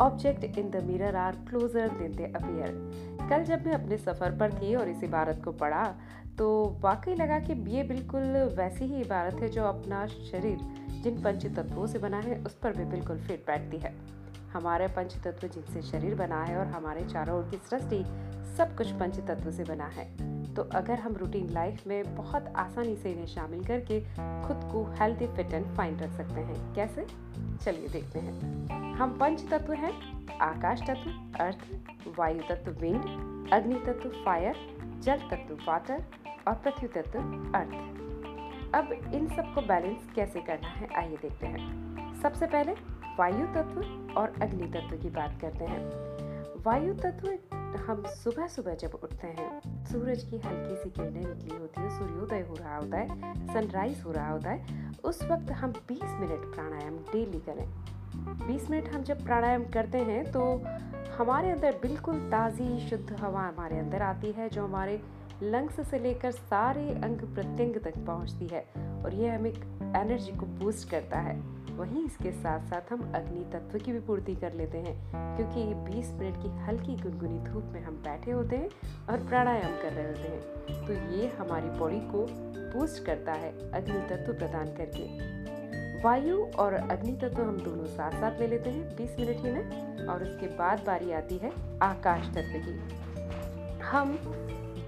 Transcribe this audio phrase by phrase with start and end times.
[0.00, 4.52] Object in the mirror are closer than they appear कल जब मैं अपने सफ़र पर
[4.52, 5.84] थी और इस इबारत को पढ़ा
[6.38, 8.22] तो वाकई लगा कि ये बिल्कुल
[8.58, 10.58] वैसी ही इबारत है जो अपना शरीर
[11.02, 13.94] जिन पंच तत्वों से बना है, उस पर भी बिल्कुल फिट बैठती है।
[14.52, 18.04] हमारे पंच तत्व जिनसे शरीर बना है और हमारे चारों ओर की सृष्टि
[18.56, 22.96] सब कुछ पंच तत्व से बना है। तो अगर हम रूटीन लाइफ में बहुत आसानी
[22.96, 24.00] से इन्हें शामिल करके
[24.42, 27.06] खुद को हेल्थी फिट एंड फाइन रख सकते हैं। कैसे?
[27.64, 31.10] चलिए देखते हैं। हम पंच तत्व हैं, आकाश तत्व
[31.44, 31.58] अर्थ
[32.18, 33.04] वायु तत्व विंड
[33.52, 34.56] अग्नि तत्व फायर
[34.98, 36.04] जल तत्व वाटर
[36.48, 37.18] और पृथ्वी तत्व
[37.54, 38.00] अर्थ
[38.74, 40.88] अब इन सबको बैलेंस कैसे करना है?
[40.96, 41.90] आइए देखते हैं।
[42.22, 42.72] सबसे पहले
[43.18, 43.80] वायु तत्व
[44.20, 45.90] और अग्नि तत्व की बात करते हैं।
[46.62, 51.80] वायु तत्व हम सुबह सुबह जब उठते हैं, सूरज की हल्की सी किरणें निकली होती
[51.80, 56.14] है, सूर्योदय हो रहा होता है सनराइज हो रहा होता है, उस वक्त हम 20
[56.20, 57.66] मिनट प्राणायाम डेली करें।
[58.46, 60.42] 20 मिनट हम जब प्राणायाम करते हैं तो
[61.18, 65.00] हमारे अंदर बिल्कुल ताज़ी, शुद्ध हवा हमारे अंदर आती है, जो हमारे
[65.42, 68.64] लंग्स से लेकर सारे अंग प्रत्यंग तक पहुँचती है,
[69.04, 71.38] और ये हमें एनर्जी को बूस्ट करता है।
[71.80, 74.94] वहीं इसके साथ साथ हम अग्नि तत्व की भी पूर्ति कर लेते हैं,
[75.36, 78.68] क्योंकि 20 मिनट की हल्की गुनगुनी धूप में हम बैठे होते हैं
[79.10, 82.26] और प्राणायाम कर रहे होते हैं। तो ये हमारी बॉडी को
[82.74, 85.38] बूस्ट करता है अग्नि तत्व प्रदान करके।
[86.04, 90.06] वायु और अग्नि तत्व हम दोनों साथ साथ ले लेते हैं 20 मिनट ही में,
[90.06, 94.16] और उसके बाद बारी आती है आकाश तत्व की। हम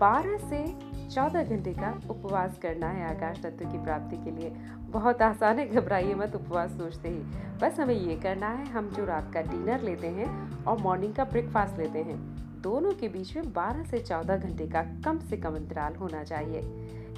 [0.00, 0.64] 12 से
[1.12, 4.50] चौदह घंटे का उपवास करना है आकाश तत्व की प्राप्ति के लिए।
[4.90, 7.18] बहुत आसान है घबराइए मत, उपवास सोचते ही।
[7.60, 11.24] बस हमें ये करना है, हम जो रात का डिनर लेते हैं और मॉर्निंग का
[11.24, 12.16] ब्रेकफास्ट लेते हैं,
[12.62, 16.60] दोनों के बीच में 12 से 14 घंटे का कम से कम अंतराल होना चाहिए।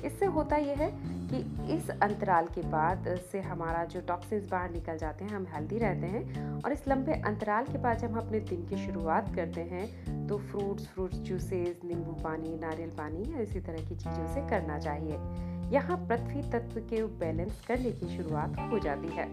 [0.05, 4.99] इससे होता यह है कि इस अंतराल के बाद से हमारा जो टॉक्सिन्स बाहर निकल
[4.99, 8.41] जाते हैं, हम हेल्दी रहते हैं और इस लंबे अंतराल के बाद जब हम अपने
[8.41, 13.61] दिन की शुरुआत करते हैं तो फ्रूट्स फ्रूट्स जूसेस नींबू पानी, नारियल पानी या इसी
[13.61, 15.19] तरह की चीज़ों से करना चाहिए।
[15.73, 19.29] यहाँ पृथ्वी तत्व के बैलेंस करने की शुरुआत हो जाती है।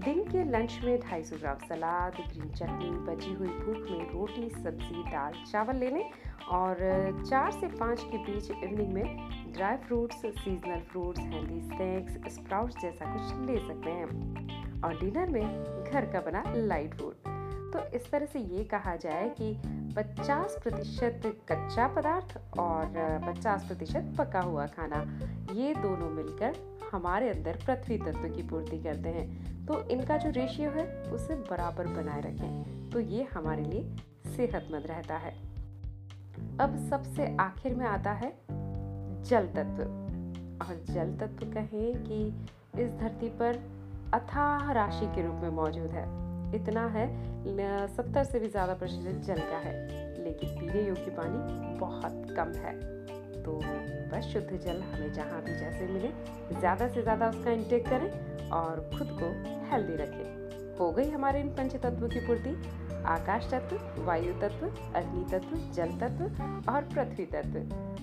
[0.00, 5.02] दिन के लंच में 250 ग्राम सलाद ग्रीन चटनी बची हुई भूख में रोटी, सब्ज़ी,
[5.02, 6.10] दाल, चावल ले लें
[6.48, 6.76] और
[7.30, 13.12] चार से पाँच के बीच इवनिंग में dry fruits seasonal fruits healthy snacks sprouts जैसा
[13.14, 17.28] कुछ ले सकते हैं। और डिनर में घर का बना लाइट फ़ूड
[17.72, 19.54] तो इस तरह से ये कहा जाए कि
[19.96, 22.86] 50 प्रतिशत कच्चा पदार्थ और
[23.28, 25.02] 50 प्रतिशत पका हुआ खाना,
[25.54, 26.56] ये दोनों मिलकर
[26.92, 31.86] हमारे अंदर पृथ्वी तत्व की पूर्ति करते हैं। तो इनका जो रेशियो है, उसे बराबर
[31.86, 33.82] बनाए रखें। तो ये हमारे लिए
[34.36, 35.30] सेहतमंद रहता है।
[36.60, 38.32] अब सबसे आखिर में आता है
[39.24, 39.82] जल तत्व।
[40.60, 42.26] और जल तत्व कहें कि
[42.82, 43.58] इस धरती पर
[44.14, 46.04] अथाह राशि के रूप में मौजूद है।
[46.54, 47.06] इतना है
[47.88, 49.74] सत्तर से भी ज़्यादा प्रतिशत जल का है।
[50.24, 52.74] लेकिन पीने योग्य पानी बहुत कम है।
[53.42, 53.58] तो
[54.10, 56.12] बस शुद्ध जल हमें जहाँ भी जैसे मिले,
[56.58, 58.10] ज़्यादा से ज़्यादा उसका इंटेक करें
[58.52, 59.32] और खुद को
[59.70, 62.50] हेल्दी रखें। हो गई हमारे इन पंच तत्वों की पूर्ति।
[63.06, 64.66] आकाश तत्व, वायु तत्व,
[64.96, 67.58] अग्नि तत्व, जल तत्व और पृथ्वी तत्व।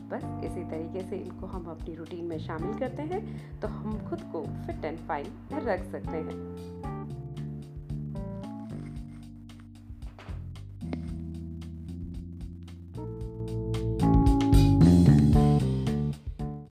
[0.09, 4.21] बस इसी तरीके से इनको हम अपनी रूटीन में शामिल करते हैं तो हम खुद
[4.31, 6.96] को फिट एंड फाइन रख सकते हैं।